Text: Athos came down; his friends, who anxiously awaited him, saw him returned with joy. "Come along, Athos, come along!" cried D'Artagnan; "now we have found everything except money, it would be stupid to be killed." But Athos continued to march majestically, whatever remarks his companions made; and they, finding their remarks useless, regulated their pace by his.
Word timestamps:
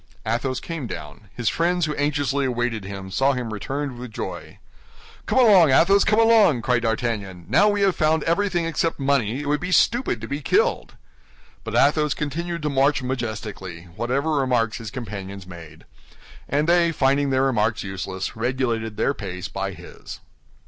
Athos 0.25 0.59
came 0.59 0.87
down; 0.87 1.29
his 1.35 1.47
friends, 1.47 1.85
who 1.85 1.93
anxiously 1.95 2.43
awaited 2.45 2.85
him, 2.85 3.11
saw 3.11 3.33
him 3.33 3.53
returned 3.53 3.99
with 3.99 4.11
joy. 4.11 4.57
"Come 5.27 5.37
along, 5.37 5.69
Athos, 5.71 6.03
come 6.05 6.19
along!" 6.19 6.63
cried 6.63 6.81
D'Artagnan; 6.81 7.45
"now 7.47 7.69
we 7.69 7.81
have 7.81 7.95
found 7.95 8.23
everything 8.23 8.65
except 8.65 8.99
money, 8.99 9.41
it 9.41 9.45
would 9.47 9.59
be 9.59 9.71
stupid 9.71 10.19
to 10.19 10.27
be 10.27 10.41
killed." 10.41 10.95
But 11.63 11.75
Athos 11.75 12.15
continued 12.15 12.63
to 12.63 12.67
march 12.71 13.03
majestically, 13.03 13.83
whatever 13.95 14.31
remarks 14.31 14.77
his 14.79 14.89
companions 14.89 15.45
made; 15.45 15.85
and 16.49 16.67
they, 16.67 16.91
finding 16.91 17.29
their 17.29 17.43
remarks 17.43 17.83
useless, 17.83 18.35
regulated 18.35 18.97
their 18.97 19.13
pace 19.13 19.47
by 19.49 19.71
his. 19.73 20.19